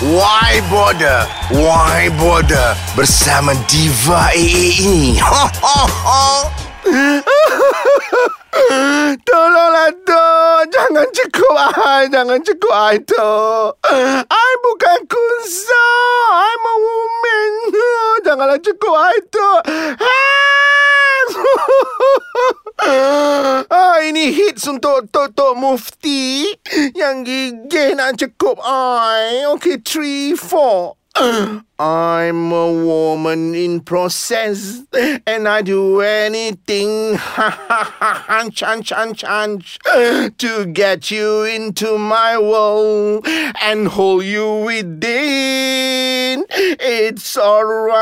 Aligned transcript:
Why 0.00 0.64
Border? 0.72 1.28
Why 1.52 2.08
Border? 2.16 2.72
Bersama 2.96 3.52
Diva 3.68 4.32
AA 4.32 4.80
ini. 4.80 5.20
Tolonglah 9.28 9.92
Tok 10.08 10.72
Jangan 10.72 11.04
cekup 11.12 11.52
I. 11.52 12.08
Jangan 12.08 12.40
cekup 12.40 12.72
I 12.72 12.96
Tok 13.04 13.76
I 14.24 14.50
bukan 14.64 15.04
kunsa. 15.04 15.84
I'm 16.32 16.64
a 16.64 16.74
woman. 16.80 17.50
Janganlah 18.24 18.56
cekup 18.64 18.96
I 18.96 19.20
Tok 19.28 19.60
ah, 20.00 21.20
hits 24.60 24.68
untuk 24.68 25.08
Tok 25.08 25.56
Mufti 25.56 26.44
yang 26.92 27.24
gigih 27.24 27.96
nak 27.96 28.20
cekup 28.20 28.60
I. 28.60 29.48
Okay, 29.56 29.80
three, 29.80 30.36
four. 30.36 31.00
I'm 31.80 32.52
a 32.52 32.68
woman 32.70 33.56
in 33.56 33.80
process 33.80 34.84
and 35.26 35.48
I 35.48 35.64
do 35.64 36.04
anything 36.04 37.16
chan 38.52 38.82
chan 38.84 39.14
chan 39.16 39.64
to 40.36 40.50
get 40.70 41.10
you 41.10 41.42
into 41.48 41.96
my 41.96 42.36
world 42.36 43.26
and 43.64 43.88
hold 43.88 44.28
you 44.28 44.60
within. 44.68 46.19
It's 46.78 47.36
alright. 47.36 47.98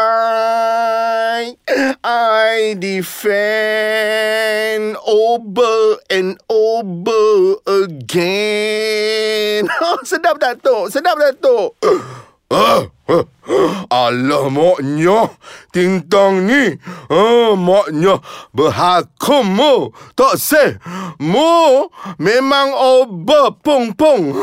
I 2.05 2.77
defend 2.79 3.39
over 5.07 5.97
and 6.11 6.39
over 6.51 7.55
again. 7.65 9.69
Sedap 10.05 10.37
tu? 10.61 10.93
Sedap 10.93 11.17
tu? 11.41 11.73
Ah, 12.49 12.57
ah, 12.57 12.81
Alah 13.89 14.53
maknya 14.53 15.33
Tintang 15.73 16.45
ni 16.45 16.77
ah, 17.09 17.57
Maknya 17.57 18.21
Berhakum 18.53 19.57
Tak 20.13 20.37
se 20.37 20.77
Mu 21.17 21.89
Memang 22.21 22.77
oba 22.77 23.57
pung 23.57 23.97
pung 23.97 24.37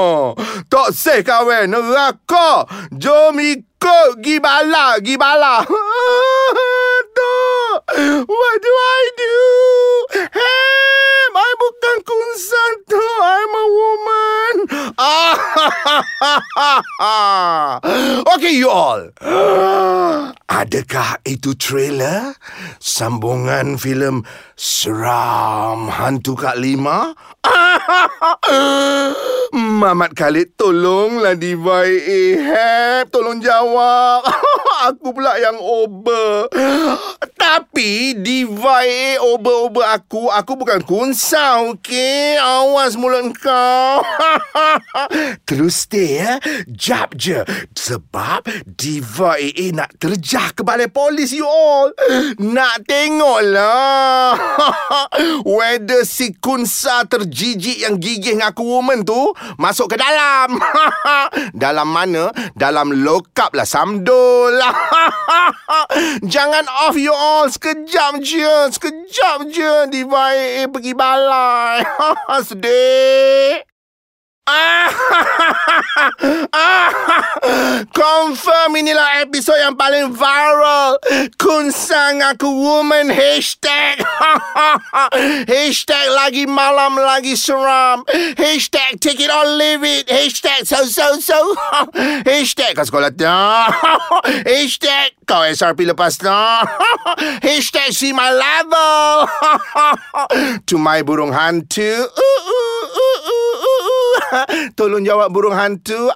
Tak 0.72 0.88
se 0.92 1.24
kawan 1.24 1.72
Neraka. 1.72 2.68
Jom 2.92 3.40
ikut 3.40 4.20
Gibala 4.20 5.00
Gibala 5.00 5.64
What 7.92 8.56
do 8.62 8.72
I 8.72 9.04
do? 9.16 9.36
Hey, 10.32 11.28
I 11.34 11.50
bukan 11.60 11.71
kunsan 12.02 12.72
tu. 12.86 13.02
I'm 13.22 13.54
a 13.54 13.66
woman. 13.78 14.54
okay, 18.36 18.54
you 18.54 18.70
all. 18.70 19.10
Adakah 20.52 21.18
itu 21.26 21.56
trailer? 21.58 22.36
Sambungan 22.78 23.80
filem 23.80 24.22
Seram 24.54 25.90
Hantu 25.90 26.38
Kak 26.38 26.54
Lima? 26.60 27.16
Mamat 29.52 30.14
Khalid, 30.14 30.54
tolonglah 30.54 31.34
Diva 31.34 31.82
Ahab. 31.88 33.10
Tolong 33.10 33.42
jawab. 33.42 34.22
aku 34.88 35.14
pula 35.14 35.38
yang 35.38 35.58
over. 35.58 36.48
Tapi 37.36 38.14
Diva 38.18 38.82
over-over 39.22 39.86
aku, 39.86 40.30
aku 40.30 40.52
bukan 40.54 40.80
kunsa, 40.86 41.71
okey? 41.72 42.36
Awas 42.36 42.94
mulut 43.00 43.32
kau. 43.40 44.04
Terus 45.48 45.88
stay, 45.88 46.20
ya. 46.20 46.36
Jap 46.68 47.16
je. 47.16 47.40
Sebab 47.72 48.44
Diva 48.68 49.40
AA 49.40 49.72
nak 49.72 49.96
terjah 49.96 50.52
ke 50.52 50.60
balai 50.60 50.92
polis, 50.92 51.32
you 51.32 51.48
all. 51.48 51.92
Nak 52.36 52.84
tengoklah. 52.84 54.36
Whether 55.56 56.04
si 56.04 56.36
kunsa 56.36 57.08
terjijik 57.08 57.86
yang 57.86 57.96
gigih 57.96 58.36
dengan 58.36 58.52
aku 58.52 58.64
woman 58.64 59.04
tu 59.04 59.32
masuk 59.56 59.92
ke 59.92 59.96
dalam. 60.00 60.56
dalam 61.62 61.88
mana? 61.88 62.32
Dalam 62.56 63.04
lokap 63.04 63.52
lah 63.56 63.68
Samdol. 63.68 64.60
Jangan 66.24 66.64
off 66.86 66.96
you 66.96 67.12
all 67.12 67.48
sekejap 67.48 68.20
je. 68.20 68.72
Sekejap 68.72 69.48
je 69.48 69.72
Diva 69.92 70.32
AA 70.32 70.68
pergi 70.68 70.92
balai. 70.96 71.61
my 71.62 71.84
husband. 72.28 73.71
Sedih. 74.42 74.90
Confirm 77.94 78.74
inilah 78.74 79.22
episod 79.22 79.54
yang 79.54 79.78
paling 79.78 80.10
viral. 80.14 80.98
Kunsang 81.38 82.18
aku 82.26 82.50
woman 82.50 83.06
Hashtag. 83.06 84.02
Hashtag 85.52 86.06
lagi 86.10 86.50
malam 86.50 86.98
lagi 86.98 87.38
seram. 87.38 88.02
Hashtag 88.34 88.98
take 88.98 89.22
it 89.22 89.30
or 89.30 89.46
leave 89.46 89.86
it. 89.86 90.10
Hashtag 90.10 90.66
so 90.66 90.82
so 90.90 91.22
so. 91.22 91.38
Hashtag 92.28 92.74
kau 92.74 92.86
sekolah 92.86 93.14
dah. 93.14 93.70
Hashtag 94.42 95.14
kau 95.22 95.46
SRP 95.46 95.86
lepas 95.86 96.18
dah. 96.18 96.66
Hashtag 97.42 97.94
see 97.94 98.10
my 98.10 98.34
level. 98.34 99.30
To 100.66 100.74
my 100.78 101.02
burung 101.06 101.30
hantu. 101.30 102.10
Uh, 102.10 102.10
uh, 102.10 102.86
uh, 102.90 103.18
uh. 103.22 103.41
Tolong 104.78 105.04
jawab 105.04 105.28
burung 105.32 105.56
hantu 105.56 106.08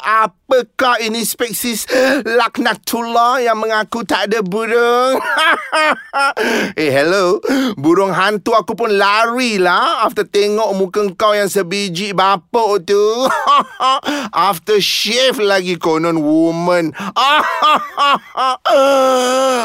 Apakah 0.47 1.03
ini 1.03 1.27
speksis 1.27 1.91
Laknatullah 2.23 3.43
Yang 3.43 3.59
mengaku 3.67 4.07
tak 4.07 4.31
ada 4.31 4.47
burung. 4.47 5.19
Eh 6.79 6.89
hello. 6.95 7.43
Burung 7.75 8.15
hantu 8.15 8.55
aku 8.55 8.79
pun 8.79 8.95
lari 8.95 9.59
lah 9.59 10.07
After 10.07 10.23
tengok 10.23 10.71
muka 10.79 11.03
kau 11.19 11.35
yang 11.35 11.51
sebiji 11.51 12.15
bapuk 12.15 12.87
tu. 12.87 13.27
After 14.31 14.79
shave 14.79 15.43
lagi 15.43 15.75
konon 15.83 16.23
woman. 16.23 16.95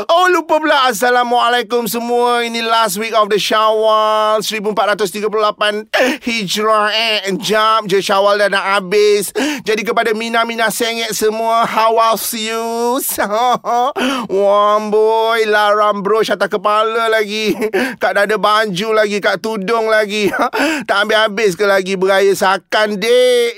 Oh 0.09 0.25
lupa 0.34 0.58
pula. 0.58 0.90
Assalamualaikum 0.90 1.86
semua. 1.86 2.42
Ini 2.42 2.66
last 2.66 2.98
week 2.98 3.13
of 3.13 3.30
the 3.30 3.38
Syawal 3.38 4.42
1438 4.42 6.25
Hijrah. 6.25 6.90
Eh 6.90 7.30
Jam 7.38 7.86
je 7.86 8.02
Syawal 8.02 8.42
dah 8.42 8.50
nak 8.50 8.66
habis. 8.81 9.30
Jadi 9.62 9.86
kepada 9.86 10.18
Mina-Mina 10.18 10.70
sengit 10.71 11.11
semua, 11.11 11.67
how 11.67 11.99
else 11.99 12.31
you? 12.33 12.97
Wah 14.31 14.79
boy, 14.87 15.43
laram 15.43 15.99
bro 15.99 16.23
atas 16.23 16.47
kepala 16.47 17.11
lagi. 17.11 17.53
Kak 18.01 18.15
dah 18.15 18.23
ada 18.23 18.39
baju 18.39 18.87
lagi, 18.95 19.19
kak 19.19 19.43
tudung 19.43 19.91
lagi. 19.91 20.31
Tak 20.87 21.07
ambil 21.07 21.27
habis 21.27 21.53
ke 21.57 21.65
lagi 21.67 21.97
beraya 21.99 22.31
sakan, 22.31 22.99
dek? 22.99 23.53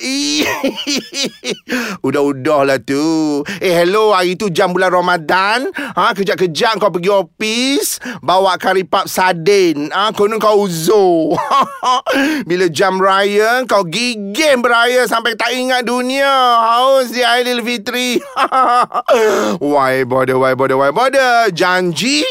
Udah-udah 2.01 2.61
lah 2.67 2.79
tu. 2.81 3.41
Eh, 3.61 3.73
hello, 3.73 4.11
hari 4.15 4.35
tu 4.39 4.49
jam 4.49 4.71
bulan 4.71 4.91
Ramadan. 4.91 5.69
Ha, 5.73 6.15
kejap-kejap 6.15 6.79
kau 6.79 6.91
pergi 6.93 7.11
ofis, 7.11 7.99
bawa 8.23 8.55
kari 8.57 8.87
pap 8.87 9.07
sadin. 9.09 9.91
Ha, 9.91 10.15
konon 10.15 10.39
kau 10.39 10.65
uzo. 10.65 11.35
Bila 12.47 12.69
jam 12.71 12.97
raya, 13.01 13.65
kau 13.67 13.83
gigim 13.83 14.63
beraya 14.63 15.05
sampai 15.07 15.35
tak 15.35 15.51
ingat 15.53 15.83
dunia. 15.83 16.31
Haus 16.63 17.02
di 17.09 17.25
Aidilfitri. 17.25 18.21
why 19.73 20.05
bother, 20.07 20.37
why 20.37 20.53
bother, 20.53 20.77
why 20.77 20.93
bother? 20.93 21.49
Janji 21.51 22.21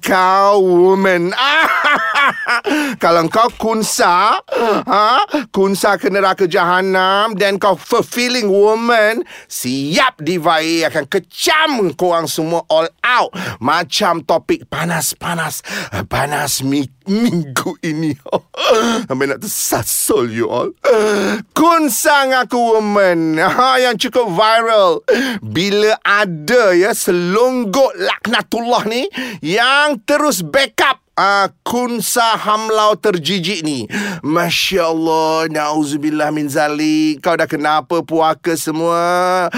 kau 0.00 0.62
woman. 0.62 1.34
Kalau 3.02 3.26
kau 3.28 3.50
kunsa, 3.58 4.38
ha? 4.86 5.08
kunsa 5.50 5.98
ke 5.98 6.08
neraka 6.08 6.46
jahanam 6.46 7.34
dan 7.34 7.58
kau 7.58 7.74
fulfilling 7.74 8.46
woman, 8.46 9.26
siap 9.50 10.22
divai 10.22 10.86
akan 10.86 11.04
kecam 11.10 11.90
korang 11.98 12.30
semua 12.30 12.62
all 12.70 12.86
out. 13.02 13.34
Macam 13.58 14.22
topik 14.22 14.70
panas-panas. 14.70 15.66
Panas 16.06 16.62
mi 16.62 16.86
minggu 17.10 17.76
ini. 17.82 18.14
Sampai 19.08 19.26
nak 19.28 19.42
tersasul 19.42 20.30
you 20.30 20.46
all. 20.48 20.70
Kunsa 21.58 22.30
aku 22.30 22.78
woman. 22.78 23.36
Ha, 23.36 23.82
yang 23.82 23.98
cukup 23.98 24.30
viral. 24.30 25.02
Bila 25.42 25.98
ada 26.06 26.72
ya 26.72 26.94
selonggok 26.94 27.98
laknatullah 27.98 28.86
ni 28.86 29.10
yang 29.42 29.98
terus 30.06 30.46
backup 30.46 31.01
uh, 31.16 31.48
kunsa 31.64 32.36
hamlau 32.40 32.96
terjijik 32.96 33.64
ni. 33.64 33.88
Masya 34.24 34.92
Allah, 34.92 35.48
na'udzubillah 35.48 36.32
min 36.32 36.48
zalik. 36.48 37.20
Kau 37.24 37.36
dah 37.36 37.48
kenapa 37.48 38.00
puaka 38.04 38.56
semua? 38.56 39.48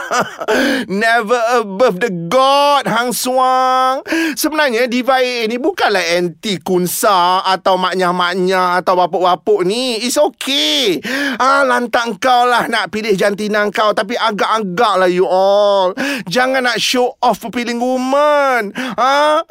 Never 0.90 1.40
above 1.62 2.02
the 2.02 2.10
God, 2.30 2.86
Hang 2.86 3.14
Suang. 3.14 4.02
Sebenarnya, 4.34 4.86
Diva 4.90 5.22
AA 5.22 5.50
ni 5.50 5.56
bukanlah 5.58 6.02
anti 6.18 6.58
kunsa 6.62 7.44
atau 7.44 7.76
maknya-maknya 7.78 8.80
atau 8.82 8.98
bapuk-bapuk 8.98 9.66
ni. 9.66 10.00
It's 10.02 10.18
okay. 10.18 11.02
Ah, 11.38 11.62
lantak 11.66 12.22
kau 12.22 12.48
lah 12.48 12.66
nak 12.66 12.90
pilih 12.90 13.14
jantina 13.14 13.66
kau. 13.70 13.92
Tapi 13.92 14.16
agak-agak 14.16 14.94
lah 15.06 15.10
you 15.10 15.26
all. 15.26 15.92
Jangan 16.26 16.66
nak 16.66 16.78
show 16.80 17.14
off 17.22 17.42
feeling 17.52 17.78
woman. 17.82 18.72
Ah, 18.96 19.42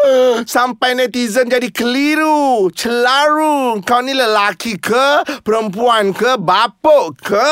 sampai 0.45 0.95
netizen 0.95 1.28
jadi 1.29 1.69
keliru. 1.69 2.73
Celaru. 2.73 3.77
Kau 3.85 4.01
ni 4.01 4.17
lelaki 4.17 4.81
ke? 4.81 5.21
Perempuan 5.45 6.09
ke? 6.09 6.41
Bapuk 6.41 7.21
ke? 7.21 7.39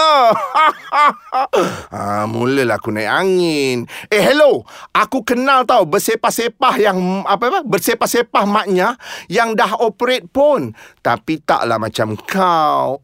ah, 1.94 2.26
mulalah 2.26 2.82
aku 2.82 2.90
naik 2.90 3.06
angin. 3.06 3.86
Eh, 4.10 4.18
hello. 4.18 4.66
Aku 4.98 5.22
kenal 5.22 5.62
tau 5.70 5.86
bersepah-sepah 5.86 6.76
yang 6.82 6.98
apa 7.30 7.54
apa 7.54 7.60
bersepah-sepah 7.62 8.50
maknya 8.50 8.98
yang 9.30 9.54
dah 9.54 9.78
operate 9.78 10.26
pun. 10.26 10.74
Tapi 11.06 11.38
taklah 11.46 11.78
macam 11.78 12.18
kau. 12.18 12.98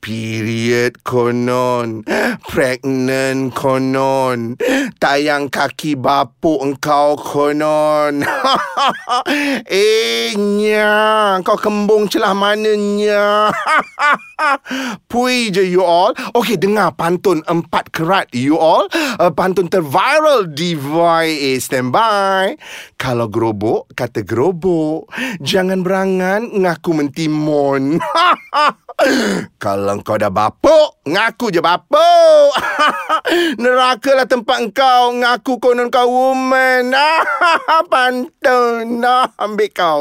Period 0.00 1.04
konon. 1.04 2.08
Pregnant 2.48 3.52
konon. 3.52 4.56
Tayang 4.96 5.52
kaki 5.52 5.92
bapuk 5.92 6.64
engkau 6.64 7.20
konon. 7.20 8.24
Eh 9.68 10.32
nya 10.34 11.36
Kau 11.44 11.58
kembung 11.60 12.08
celah 12.08 12.32
mananya 12.32 13.52
Pui 15.10 15.52
je 15.52 15.60
you 15.60 15.84
all. 15.84 16.16
Okay 16.32 16.56
dengar 16.56 16.96
pantun 16.96 17.44
empat 17.44 17.92
kerat 17.92 18.32
you 18.32 18.56
all. 18.56 18.88
Uh, 19.20 19.28
Pantun 19.28 19.68
terviral 19.68 20.48
di 20.48 20.72
VYA 20.72 21.60
Standby 21.60 22.56
Kalau 22.96 23.28
gerobok 23.28 23.92
kata 23.92 24.24
gerobok. 24.24 25.12
Jangan 25.44 25.84
berangan 25.84 26.48
ngaku 26.48 26.90
mentimon 26.96 28.00
Kalau 29.56 30.00
kau 30.04 30.20
dah 30.20 30.28
bapuk, 30.28 31.00
ngaku 31.08 31.52
je 31.52 31.60
bapuk. 31.64 32.52
Neraka 33.62 34.12
lah 34.12 34.28
tempat 34.28 34.72
kau, 34.76 35.16
ngaku 35.16 35.56
konon 35.56 35.88
kau 35.88 36.08
woman. 36.08 36.92
Pantun, 37.92 39.00
ambil 39.44 39.70
kau. 39.72 40.00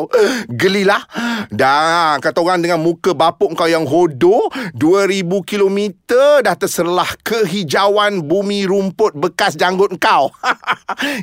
Gelilah. 0.51 1.03
Dah, 1.47 2.19
kata 2.19 2.43
orang 2.43 2.59
dengan 2.59 2.83
muka 2.83 3.15
bapuk 3.15 3.55
kau 3.55 3.67
yang 3.67 3.87
hodoh, 3.87 4.51
2000 4.75 5.47
kilometer 5.47 6.43
dah 6.43 6.55
terserlah 6.59 7.07
kehijauan 7.23 8.23
bumi 8.27 8.67
rumput 8.67 9.15
bekas 9.15 9.55
janggut 9.55 9.95
kau. 9.99 10.31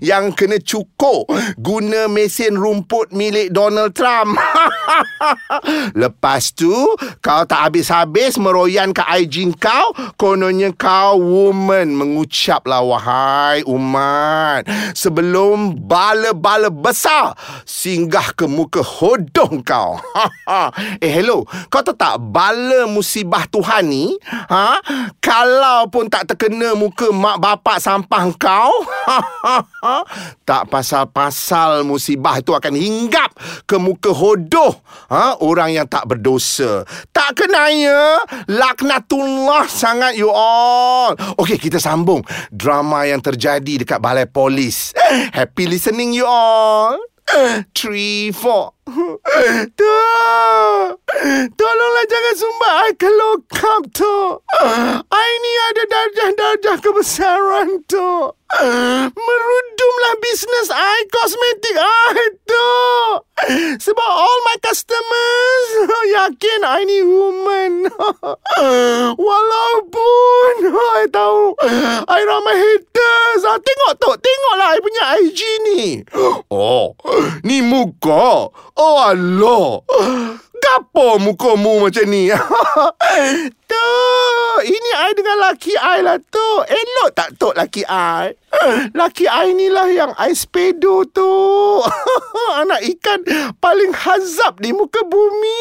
yang 0.01 0.33
kena 0.33 0.57
cukup 0.61 1.29
guna 1.61 2.09
mesin 2.09 2.57
rumput 2.57 3.13
milik 3.13 3.53
Donald 3.53 3.93
Trump. 3.93 4.37
Lepas 5.93 6.57
tu, 6.57 6.73
kau 7.21 7.43
tak 7.45 7.66
habis-habis 7.67 8.39
meroyan 8.39 8.95
ke 8.95 9.03
IG 9.03 9.51
kau 9.59 9.91
kononnya 10.15 10.71
kau 10.71 11.19
woman. 11.19 11.99
Mengucaplah 11.99 12.87
wahai 12.87 13.67
umat. 13.67 14.71
Sebelum 14.95 15.75
bala-bala 15.75 16.71
besar 16.71 17.35
singgah 17.67 18.31
ke 18.39 18.47
muka 18.47 18.81
hodong 18.87 19.67
kau. 19.67 19.99
Eh 21.03 21.11
hello. 21.11 21.43
Kau 21.69 21.83
tahu 21.83 21.99
tak 21.99 22.23
bala 22.23 22.87
musibah 22.87 23.45
Tuhan 23.51 23.91
ni? 23.91 24.15
Ha? 24.27 24.79
Kalau 25.19 25.91
pun 25.91 26.07
tak 26.07 26.31
terkena 26.31 26.79
muka 26.79 27.11
mak 27.11 27.43
bapak 27.43 27.83
sampah 27.83 28.31
kau 28.39 28.73
tak 30.49 30.63
pasal-pasal 30.71 31.83
musibah 31.83 32.39
itu 32.39 32.55
akan 32.55 32.75
hinggap 32.79 33.35
ke 33.67 33.77
muka 33.77 34.15
hodoh 34.15 34.71
ha? 35.11 35.35
Orang 35.43 35.75
yang 35.75 35.89
tak 35.89 36.07
berdosa. 36.07 36.87
Tak 37.11 37.37
kena 37.39 37.56
Naya 37.57 38.21
Laknatullah 38.53 39.65
sangat 39.65 40.13
you 40.13 40.29
all. 40.29 41.17
Okay 41.41 41.57
kita 41.57 41.81
sambung 41.81 42.21
Drama 42.53 43.09
yang 43.09 43.25
terjadi 43.25 43.81
dekat 43.81 43.97
balai 43.97 44.29
polis. 44.29 44.93
Happy 45.33 45.65
listening 45.65 46.13
you 46.13 46.29
all 46.29 47.01
Three, 47.75 48.31
four. 48.31 48.73
Tu 48.87 49.95
Tolonglah 51.59 52.07
jangan 52.07 52.35
sumbang 52.39 52.75
I 52.87 52.91
ke 52.95 53.11
lokap 53.11 53.83
tu 53.91 54.39
I 55.11 55.31
ni 55.43 55.53
ada 55.67 55.83
darjah-darjah 55.91 56.79
kebesaran 56.79 57.83
tu 57.91 58.31
Merudumlah 59.11 60.15
bisnes 60.23 60.71
I 60.71 61.03
Kosmetik 61.11 61.75
I 61.75 62.31
tu 62.47 62.71
Sebab 63.83 64.07
all 64.07 64.39
my 64.47 64.57
customers 64.63 65.67
Yakin 66.23 66.63
I 66.63 66.87
ni 66.87 67.03
woman. 67.03 67.91
Walaupun 69.27 70.53
I 70.71 71.11
tahu 71.11 71.59
I 72.07 72.21
ramai 72.23 72.55
haters 72.55 73.26
ah, 73.45 73.59
Tengok 73.61 73.93
tu 74.01 74.11
Tengoklah 74.23 74.69
I 74.73 74.81
punya 74.81 75.05
IG 75.21 75.41
ni. 75.69 75.81
Oh 76.49 76.97
Ni 77.45 77.61
muka. 77.61 78.49
Oh 78.77 78.97
Allah. 79.03 79.83
Gapo 80.57 81.21
mukamu 81.21 81.87
macam 81.87 82.07
ni 82.11 82.33
Tu 83.67 83.89
Ini 84.67 84.91
I 84.97 85.11
dengan 85.13 85.39
laki 85.51 85.75
I 85.75 85.99
lah 86.07 86.19
tu 86.23 86.49
Elok 86.65 87.11
tak 87.13 87.35
tok 87.37 87.55
laki 87.59 87.83
I? 87.87 88.33
Laki 88.97 89.29
I 89.29 89.53
ni 89.53 89.69
lah 89.69 89.91
yang 89.91 90.13
I 90.17 90.33
sepedo 90.33 91.05
tu 91.11 91.29
Anak 92.63 92.81
ikan 92.97 93.21
paling 93.61 93.93
hazab 93.93 94.63
di 94.63 94.73
muka 94.73 95.05
bumi. 95.05 95.61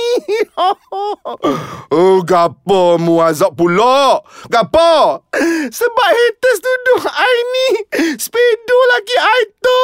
Oh 1.95 2.23
gapo 2.23 2.95
mu 2.95 3.19
hazab 3.19 3.55
pula? 3.55 4.19
Gapo? 4.47 5.23
Sebab 5.67 6.09
haters 6.11 6.59
tuduh 6.63 7.03
I 7.07 7.35
ni 7.51 7.67
Sepedo 8.15 8.77
laki 8.95 9.17
I 9.19 9.41
tu 9.59 9.81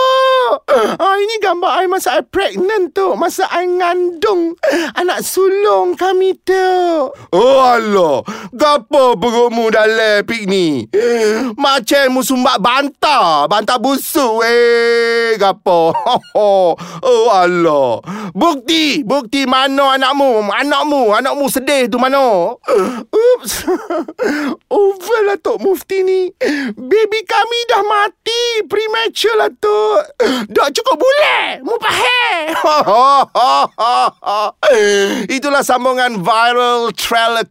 ah, 1.00 1.16
Ini 1.20 1.36
gambar 1.44 1.84
I 1.84 1.86
masa 1.88 2.20
I 2.20 2.24
pregnant 2.24 2.96
tu 2.96 3.16
Masa 3.16 3.48
I 3.52 3.68
ngandung 3.68 4.56
Anak 4.96 5.24
sulung 5.24 5.96
kami 6.00 6.36
tu 6.44 6.68
Oh 7.32 7.58
Allah 7.60 8.11
Gapo 8.52 9.16
perutmu 9.16 9.72
dalam 9.72 10.24
pik 10.28 10.44
ni 10.46 10.86
Macam 11.56 12.20
mu 12.20 12.22
sumbat 12.22 12.60
bantah. 12.60 13.48
Bantah 13.48 13.80
busuk 13.80 14.44
eh 14.44 15.40
Gapo? 15.40 15.96
Oh 16.36 16.76
Allah. 17.32 18.04
Bukti 18.36 19.04
Bukti 19.04 19.48
mana 19.48 19.96
anakmu? 19.96 20.48
Anakmu 20.52 21.16
Anakmu 21.16 21.46
sedih 21.48 21.88
tu 21.88 21.96
mana? 22.00 22.56
Oops 23.12 23.54
Over 24.68 25.20
lah 25.28 25.38
Tok 25.40 25.60
Mufti 25.64 26.04
ni. 26.04 26.28
Baby 26.76 27.20
kami 27.24 27.60
dah 27.72 27.84
mati. 27.84 28.44
Premature 28.68 29.36
lah 29.38 29.52
Tok. 29.56 30.02
Dah 30.52 30.68
cukup 30.72 30.96
boleh 31.00 31.64
Mu 31.64 31.76
pahal 31.80 32.56
Itulah 35.28 35.64
sambungan 35.66 36.22
viral 36.24 36.94
trailer 36.96 37.46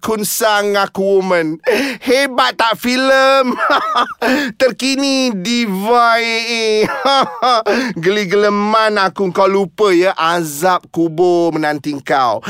Kunsang 0.51 0.75
Aku 0.83 1.23
Woman. 1.23 1.63
Hebat 2.03 2.59
tak 2.59 2.75
filem? 2.75 3.55
Terkini 4.61 5.31
di 5.31 5.63
VAE. 5.63 6.91
Geli-geleman 8.03 8.99
aku 8.99 9.31
kau 9.31 9.47
lupa 9.47 9.95
ya 9.95 10.11
azab 10.19 10.91
kubur 10.91 11.55
menanti 11.55 11.95
kau. 12.03 12.43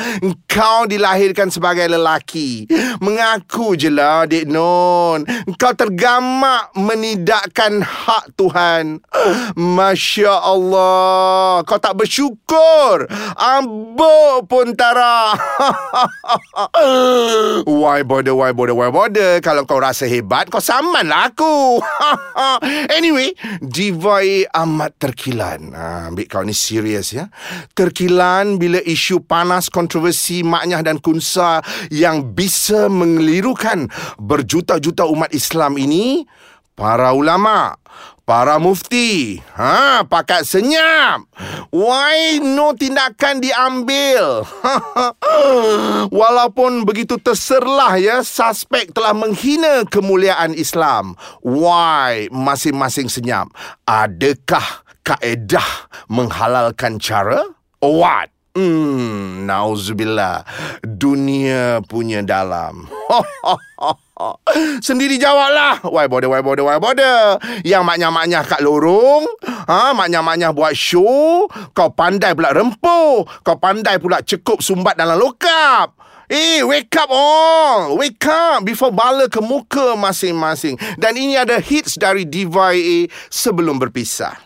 Kau 0.49 0.89
dilahirkan 0.89 1.53
sebagai 1.53 1.93
lelaki. 1.93 2.65
Mengaku 3.05 3.77
je 3.77 3.93
lah, 3.93 4.25
Dek 4.25 4.49
Non. 4.49 5.21
Kau 5.61 5.77
tergamak 5.77 6.73
menidakkan 6.81 7.85
hak 7.85 8.33
Tuhan. 8.33 9.05
Masya 9.61 10.41
Allah. 10.41 11.61
Kau 11.69 11.77
tak 11.77 12.01
bersyukur. 12.01 13.05
Ambuk 13.37 14.49
pun 14.49 14.73
Tara. 14.73 15.37
why 17.91 18.07
bother, 18.07 18.35
why 18.39 18.55
bother, 18.55 18.77
why 18.79 18.87
bother? 18.87 19.43
Kalau 19.43 19.67
kau 19.67 19.83
rasa 19.83 20.07
hebat, 20.07 20.47
kau 20.47 20.63
saman 20.63 21.11
lah 21.11 21.35
aku. 21.35 21.83
anyway, 22.99 23.35
Diva 23.59 24.23
amat 24.55 24.95
terkilan. 25.03 25.75
Ha, 25.75 26.15
ambil 26.15 26.31
kau 26.31 26.47
ni 26.47 26.55
serius 26.55 27.11
ya. 27.11 27.27
Terkilan 27.75 28.63
bila 28.63 28.79
isu 28.79 29.27
panas 29.27 29.67
kontroversi 29.67 30.47
maknya 30.47 30.87
dan 30.87 31.03
kunsa 31.03 31.59
yang 31.91 32.31
bisa 32.31 32.87
mengelirukan 32.87 33.91
berjuta-juta 34.23 35.11
umat 35.11 35.35
Islam 35.35 35.75
ini 35.75 36.23
para 36.81 37.13
ulama, 37.13 37.77
para 38.25 38.57
mufti. 38.57 39.37
Ha, 39.53 40.01
pakat 40.09 40.49
senyap. 40.49 41.29
Why 41.69 42.41
no 42.41 42.73
tindakan 42.73 43.45
diambil? 43.45 44.49
Walaupun 46.25 46.89
begitu 46.89 47.21
terserlah 47.21 48.01
ya, 48.01 48.25
suspek 48.25 48.97
telah 48.97 49.13
menghina 49.13 49.85
kemuliaan 49.85 50.57
Islam. 50.57 51.21
Why 51.45 52.33
masing-masing 52.33 53.13
senyap? 53.13 53.53
Adakah 53.85 54.89
kaedah 55.05 55.93
menghalalkan 56.09 56.97
cara? 56.97 57.45
What? 57.85 58.33
Hmm, 58.57 59.20
nauzubillah. 59.51 60.47
Dunia 60.87 61.83
punya 61.91 62.23
dalam. 62.23 62.87
Sendiri 64.87 65.19
jawablah. 65.19 65.83
Why 65.91 66.07
bother, 66.07 66.31
why 66.31 66.45
bother, 66.45 66.63
why 66.63 66.79
bother? 66.79 67.41
Yang 67.67 67.83
maknya-maknya 67.83 68.47
kat 68.47 68.63
lorong. 68.63 69.27
Ha, 69.43 69.97
maknya-maknya 69.97 70.55
buat 70.55 70.77
show. 70.77 71.51
Kau 71.75 71.91
pandai 71.91 72.37
pula 72.39 72.55
rempuh. 72.55 73.27
Kau 73.43 73.57
pandai 73.59 73.99
pula 73.99 74.23
cekup 74.23 74.63
sumbat 74.63 74.95
dalam 74.95 75.19
lokap. 75.19 75.99
Eh, 76.31 76.63
wake 76.63 76.95
up 76.95 77.11
all. 77.11 77.99
Wake 77.99 78.23
up 78.31 78.63
before 78.63 78.95
bala 78.95 79.27
ke 79.27 79.43
muka 79.43 79.99
masing-masing. 79.99 80.79
Dan 80.95 81.19
ini 81.19 81.35
ada 81.35 81.59
hits 81.59 81.99
dari 81.99 82.23
Diva 82.23 82.71
AA 82.71 83.11
sebelum 83.27 83.83
berpisah. 83.83 84.39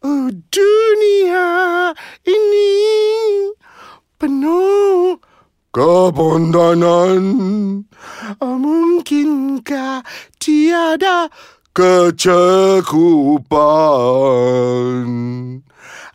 Oh, 0.00 0.32
dunia 0.32 1.92
ini 2.24 2.72
penuh 4.16 5.20
kepondanan. 5.76 7.24
Oh, 8.40 8.56
mungkinkah 8.56 10.00
tiada 10.40 11.28
kecekupan? 11.76 13.44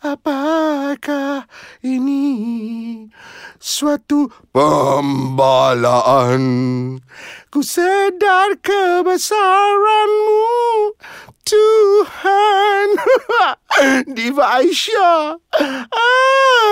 Apakah 0.02 1.46
ini 1.86 2.26
suatu 3.66 4.30
pembalaan? 4.54 6.38
Ku 7.50 7.66
sedar 7.66 8.54
kebesaranmu, 8.62 10.46
Tuhan. 11.42 12.88
Diva 14.14 14.62
Aisyah, 14.62 15.42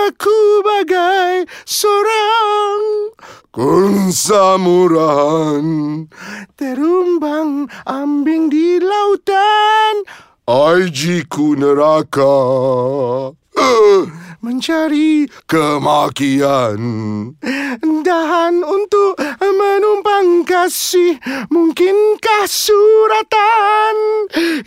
aku 0.07 0.63
bagai 0.63 1.43
seorang 1.67 3.11
konsamuran 3.51 5.67
terumbang 6.55 7.67
ambing 7.83 8.47
di 8.47 8.79
lautan. 8.79 10.07
Aijiku 10.45 11.57
neraka 11.57 12.37
mencari 14.45 15.25
kemakian. 15.49 16.77
Dan 17.81 18.53
untuk 18.61 19.17
menumpang 19.41 20.45
kasih 20.45 21.17
mungkinkah 21.49 22.45
suratan? 22.45 23.95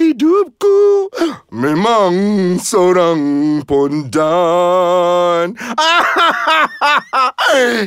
Hidupku 0.03 1.15
memang 1.55 2.15
seorang 2.59 3.23
pondan. 3.63 5.55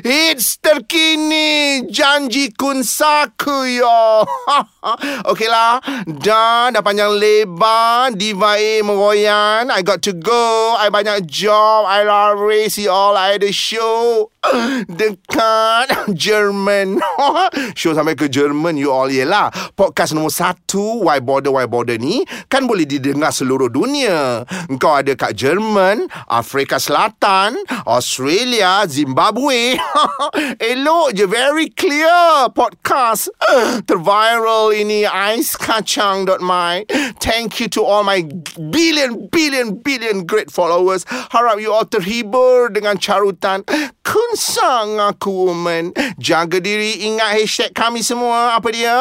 Hits 0.07 0.63
terkini 0.63 1.83
Janji 1.91 2.55
kun 2.55 2.87
saku 2.87 3.83
yo. 3.83 4.23
Okeylah 5.31 5.83
Dah 6.07 6.71
Dah 6.71 6.81
panjang 6.81 7.13
lebar. 7.13 8.15
Diva 8.15 8.55
meroyan 8.81 9.67
I 9.67 9.83
got 9.83 9.99
to 10.07 10.15
go. 10.15 10.79
I 10.79 10.87
banyak 10.87 11.27
job 11.27 11.80
I 11.85 12.03
lari 12.05 12.69
See 12.69 12.87
all 12.87 13.17
I 13.17 13.39
ada 13.39 13.49
show. 13.51 14.29
Dekat 14.89 16.09
Jerman 16.17 16.97
Show 17.79 17.93
sampai 17.93 18.17
ke 18.17 18.25
Jerman 18.25 18.73
You 18.73 18.89
all 18.89 19.13
yelah. 19.13 19.53
Podcast 19.77 20.17
nombor 20.17 20.33
satu 20.33 21.05
Why 21.05 21.21
Border 21.21 21.53
Why 21.53 21.69
Border 21.69 22.01
ni 22.01 22.25
Kan 22.49 22.65
boleh 22.65 22.89
didengar 22.89 23.29
seluruh 23.29 23.69
dunia. 23.69 24.41
Kau 24.81 24.97
ada 24.97 25.13
kat 25.13 25.37
Jerman 25.37 26.09
Afrika 26.25 26.81
Selatan 26.81 27.53
Australia 27.85 28.81
Zimbabwe. 28.89 29.77
Elok 30.73 31.13
je 31.13 31.25
Very 31.29 31.69
clear 31.69 32.49
Podcast. 32.51 33.29
Terviral 33.89 34.73
ini 34.73 35.05
Aiskacang.my 35.05 36.89
Thank 37.21 37.61
you 37.61 37.69
to 37.77 37.85
all 37.85 38.01
my 38.01 38.25
Billion 38.57 39.29
Billion 39.29 39.77
Billion 39.77 40.25
Great 40.25 40.49
followers. 40.49 41.05
Harap 41.29 41.61
you 41.61 41.70
all 41.71 41.87
terhibur 41.87 42.67
Dengan 42.69 42.99
carutan 42.99 43.63
Kunsang 44.11 44.99
aku 44.99 45.53
woman. 45.53 45.95
Jaga 46.19 46.59
diri 46.59 47.05
Ingat 47.07 47.31
hashtag 47.31 47.71
kami 47.71 48.03
semua. 48.03 48.59
Apa 48.59 48.73
dia? 48.73 48.97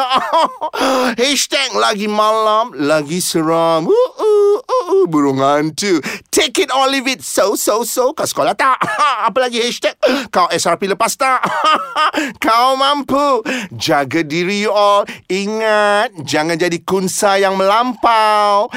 Hashtag 1.19 1.75
lagi 1.75 2.07
malam 2.07 2.71
Lagi 2.77 3.19
seram. 3.19 3.89
Uh, 3.89 4.11
uh, 4.21 4.57
uh, 4.61 4.85
uh, 4.95 5.05
Burung 5.11 5.43
hantu. 5.43 5.99
Take 6.31 6.63
it 6.63 6.71
or 6.71 6.87
leave 6.87 7.11
it. 7.11 7.25
So 7.25 7.59
so 7.59 7.83
so. 7.83 8.15
Kau 8.15 8.23
sekolah 8.23 8.55
tak? 8.55 8.79
Apa 9.27 9.51
lagi 9.51 9.59
hashtag? 9.59 9.99
Kau 10.31 10.47
SRP 10.47 10.87
lepas 10.87 11.11
tak? 11.19 11.43
Kau 12.45 12.79
mampu. 12.79 13.43
Jaga 13.75 14.23
diri 14.23 14.63
you 14.63 14.71
all. 14.71 15.03
Ingat 15.27 16.23
Jangan 16.23 16.55
jadi 16.55 16.79
kunsa 16.87 17.35
yang 17.35 17.59
melampau. 17.59 18.71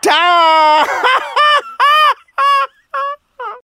Dah 0.00 0.80